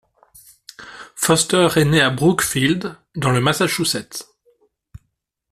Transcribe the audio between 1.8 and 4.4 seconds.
né à Brookfield, dans le Massachusetts.